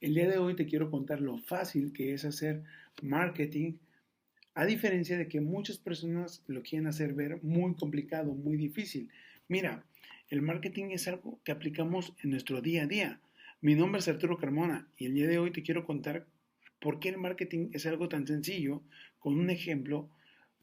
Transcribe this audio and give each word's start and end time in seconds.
El 0.00 0.14
día 0.14 0.28
de 0.28 0.38
hoy 0.38 0.54
te 0.54 0.66
quiero 0.66 0.92
contar 0.92 1.20
lo 1.20 1.38
fácil 1.38 1.92
que 1.92 2.14
es 2.14 2.24
hacer 2.24 2.62
marketing, 3.02 3.78
a 4.54 4.64
diferencia 4.64 5.18
de 5.18 5.26
que 5.26 5.40
muchas 5.40 5.78
personas 5.78 6.44
lo 6.46 6.62
quieren 6.62 6.86
hacer 6.86 7.14
ver 7.14 7.42
muy 7.42 7.74
complicado, 7.74 8.32
muy 8.32 8.56
difícil. 8.56 9.10
Mira, 9.48 9.84
el 10.28 10.40
marketing 10.40 10.90
es 10.90 11.08
algo 11.08 11.40
que 11.42 11.50
aplicamos 11.50 12.14
en 12.22 12.30
nuestro 12.30 12.60
día 12.60 12.84
a 12.84 12.86
día. 12.86 13.20
Mi 13.60 13.74
nombre 13.74 13.98
es 13.98 14.06
Arturo 14.06 14.38
Carmona 14.38 14.86
y 14.96 15.06
el 15.06 15.14
día 15.14 15.26
de 15.26 15.40
hoy 15.40 15.50
te 15.50 15.64
quiero 15.64 15.84
contar 15.84 16.28
por 16.80 17.00
qué 17.00 17.08
el 17.08 17.18
marketing 17.18 17.70
es 17.72 17.84
algo 17.84 18.08
tan 18.08 18.24
sencillo 18.24 18.84
con 19.18 19.36
un 19.36 19.50
ejemplo 19.50 20.08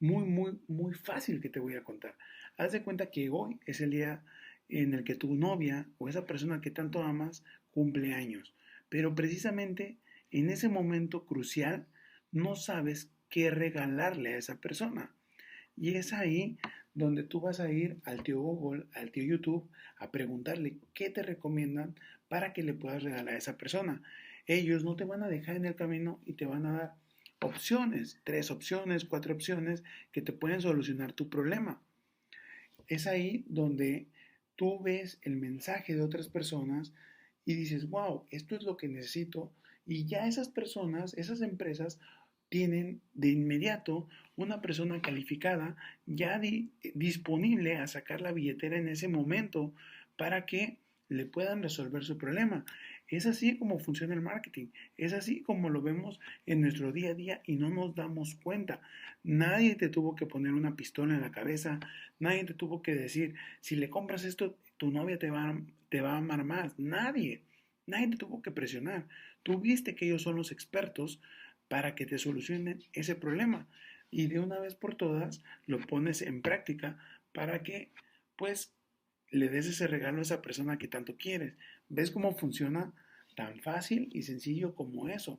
muy, 0.00 0.24
muy, 0.24 0.58
muy 0.68 0.94
fácil 0.94 1.42
que 1.42 1.50
te 1.50 1.60
voy 1.60 1.74
a 1.74 1.84
contar. 1.84 2.16
Haz 2.56 2.72
de 2.72 2.82
cuenta 2.82 3.10
que 3.10 3.28
hoy 3.28 3.60
es 3.66 3.82
el 3.82 3.90
día 3.90 4.24
en 4.70 4.94
el 4.94 5.04
que 5.04 5.16
tu 5.16 5.34
novia 5.34 5.86
o 5.98 6.08
esa 6.08 6.24
persona 6.24 6.62
que 6.62 6.70
tanto 6.70 7.02
amas 7.02 7.44
cumple 7.72 8.14
años, 8.14 8.54
pero 8.88 9.14
precisamente 9.14 9.98
en 10.30 10.50
ese 10.50 10.68
momento 10.68 11.24
crucial 11.24 11.86
no 12.32 12.56
sabes 12.56 13.10
qué 13.28 13.50
regalarle 13.50 14.34
a 14.34 14.38
esa 14.38 14.60
persona. 14.60 15.14
Y 15.76 15.94
es 15.94 16.12
ahí 16.12 16.58
donde 16.94 17.22
tú 17.22 17.40
vas 17.40 17.60
a 17.60 17.70
ir 17.70 17.98
al 18.04 18.22
tío 18.22 18.40
Google, 18.40 18.86
al 18.94 19.12
tío 19.12 19.24
YouTube, 19.24 19.70
a 19.98 20.10
preguntarle 20.10 20.78
qué 20.94 21.10
te 21.10 21.22
recomiendan 21.22 21.94
para 22.28 22.52
que 22.52 22.62
le 22.62 22.74
puedas 22.74 23.02
regalar 23.02 23.34
a 23.34 23.38
esa 23.38 23.56
persona. 23.56 24.02
Ellos 24.46 24.84
no 24.84 24.96
te 24.96 25.04
van 25.04 25.22
a 25.22 25.28
dejar 25.28 25.56
en 25.56 25.66
el 25.66 25.76
camino 25.76 26.20
y 26.24 26.34
te 26.34 26.46
van 26.46 26.66
a 26.66 26.72
dar 26.72 26.94
opciones, 27.40 28.20
tres 28.24 28.50
opciones, 28.50 29.04
cuatro 29.04 29.34
opciones 29.34 29.84
que 30.10 30.22
te 30.22 30.32
pueden 30.32 30.60
solucionar 30.60 31.12
tu 31.12 31.28
problema. 31.28 31.80
Es 32.88 33.06
ahí 33.06 33.44
donde 33.48 34.08
tú 34.56 34.82
ves 34.82 35.18
el 35.22 35.36
mensaje 35.36 35.94
de 35.94 36.02
otras 36.02 36.28
personas 36.28 36.92
y 37.48 37.54
dices, 37.54 37.88
wow, 37.88 38.26
esto 38.30 38.54
es 38.56 38.62
lo 38.62 38.76
que 38.76 38.88
necesito. 38.88 39.50
Y 39.86 40.04
ya 40.04 40.26
esas 40.26 40.50
personas, 40.50 41.14
esas 41.14 41.40
empresas, 41.40 41.98
tienen 42.50 43.00
de 43.14 43.30
inmediato 43.30 44.06
una 44.36 44.60
persona 44.60 45.00
calificada 45.00 45.74
ya 46.04 46.38
disponible 46.92 47.76
a 47.76 47.86
sacar 47.86 48.20
la 48.20 48.32
billetera 48.32 48.76
en 48.76 48.88
ese 48.88 49.08
momento 49.08 49.72
para 50.18 50.44
que 50.44 50.76
le 51.08 51.24
puedan 51.24 51.62
resolver 51.62 52.04
su 52.04 52.18
problema. 52.18 52.66
Es 53.08 53.26
así 53.26 53.56
como 53.56 53.78
funciona 53.78 54.14
el 54.14 54.20
marketing, 54.20 54.66
es 54.96 55.14
así 55.14 55.40
como 55.40 55.70
lo 55.70 55.80
vemos 55.80 56.20
en 56.46 56.60
nuestro 56.60 56.92
día 56.92 57.10
a 57.10 57.14
día 57.14 57.42
y 57.46 57.56
no 57.56 57.70
nos 57.70 57.94
damos 57.94 58.34
cuenta. 58.34 58.80
Nadie 59.24 59.74
te 59.76 59.88
tuvo 59.88 60.14
que 60.14 60.26
poner 60.26 60.52
una 60.52 60.76
pistola 60.76 61.14
en 61.14 61.22
la 61.22 61.30
cabeza, 61.30 61.80
nadie 62.18 62.44
te 62.44 62.54
tuvo 62.54 62.82
que 62.82 62.94
decir, 62.94 63.34
si 63.60 63.76
le 63.76 63.88
compras 63.88 64.24
esto, 64.24 64.58
tu 64.76 64.90
novia 64.90 65.18
te 65.18 65.30
va, 65.30 65.58
te 65.88 66.02
va 66.02 66.12
a 66.12 66.18
amar 66.18 66.44
más. 66.44 66.78
Nadie, 66.78 67.42
nadie 67.86 68.08
te 68.08 68.16
tuvo 68.16 68.42
que 68.42 68.50
presionar. 68.50 69.08
Tú 69.42 69.58
viste 69.58 69.94
que 69.94 70.06
ellos 70.06 70.22
son 70.22 70.36
los 70.36 70.52
expertos 70.52 71.20
para 71.68 71.94
que 71.94 72.06
te 72.06 72.18
solucionen 72.18 72.84
ese 72.92 73.14
problema 73.14 73.66
y 74.10 74.26
de 74.26 74.40
una 74.40 74.58
vez 74.58 74.74
por 74.74 74.94
todas 74.94 75.42
lo 75.66 75.78
pones 75.80 76.22
en 76.22 76.42
práctica 76.42 76.98
para 77.32 77.62
que 77.62 77.90
pues 78.36 78.72
le 79.30 79.48
des 79.48 79.66
ese 79.66 79.86
regalo 79.86 80.18
a 80.18 80.22
esa 80.22 80.42
persona 80.42 80.78
que 80.78 80.88
tanto 80.88 81.16
quieres. 81.16 81.54
¿Ves 81.88 82.10
cómo 82.10 82.36
funciona 82.36 82.92
tan 83.34 83.60
fácil 83.60 84.08
y 84.12 84.22
sencillo 84.22 84.74
como 84.74 85.08
eso? 85.08 85.38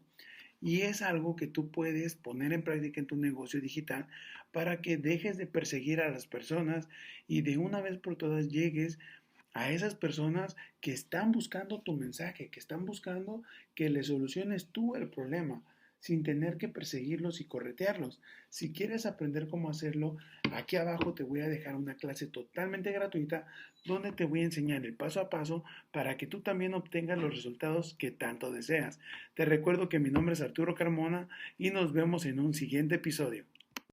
Y 0.62 0.82
es 0.82 1.02
algo 1.02 1.36
que 1.36 1.48
tú 1.48 1.72
puedes 1.72 2.16
poner 2.16 2.54
en 2.54 2.64
práctica 2.64 3.00
en 3.00 3.08
tu 3.08 3.16
negocio 3.16 3.62
digital 3.62 4.08
para 4.52 4.82
que 4.82 4.98
dejes 4.98 5.38
de 5.38 5.48
perseguir 5.48 6.02
a 6.02 6.10
las 6.10 6.28
personas 6.28 6.90
y 7.28 7.42
de 7.42 7.58
una 7.58 7.82
vez 7.82 7.98
por 7.98 8.16
todas 8.16 8.50
llegues 8.50 9.00
a 9.54 9.72
esas 9.72 9.95
personas 9.95 10.56
que 10.82 10.92
están 10.92 11.32
buscando 11.32 11.82
tu 11.82 11.94
mensaje, 11.94 12.50
que 12.50 12.60
están 12.60 12.86
buscando 12.86 13.44
que 13.73 13.90
le 13.90 14.04
soluciones 14.04 14.67
tú 14.67 14.95
el 14.95 15.10
problema 15.10 15.64
sin 16.00 16.23
tener 16.23 16.58
que 16.58 16.69
perseguirlos 16.69 17.42
y 17.42 17.45
corretearlos. 17.45 18.22
Si 18.50 18.72
quieres 18.72 19.05
aprender 19.05 19.47
cómo 19.47 19.69
hacerlo, 19.69 20.17
aquí 20.53 20.75
abajo 20.75 21.14
te 21.14 21.23
voy 21.23 21.42
a 21.42 21.47
dejar 21.47 21.76
una 21.76 21.95
clase 21.95 22.27
totalmente 22.27 22.92
gratuita 22.92 23.48
donde 23.86 24.11
te 24.11 24.26
voy 24.26 24.42
a 24.42 24.45
enseñar 24.45 24.86
el 24.86 24.95
paso 24.95 25.20
a 25.20 25.30
paso 25.30 25.64
para 25.92 26.17
que 26.17 26.27
tú 26.27 26.42
también 26.42 26.73
obtengas 26.73 27.17
los 27.17 27.33
resultados 27.33 27.95
que 27.95 28.11
tanto 28.11 28.52
deseas. 28.52 28.99
Te 29.36 29.45
recuerdo 29.45 29.89
que 29.89 29.99
mi 29.99 30.10
nombre 30.10 30.33
es 30.33 30.42
Arturo 30.42 30.76
Carmona 30.76 31.27
y 31.58 31.71
nos 31.71 31.93
vemos 31.93 32.26
en 32.26 32.39
un 32.39 32.54
siguiente 32.54 32.95
episodio. 32.95 33.45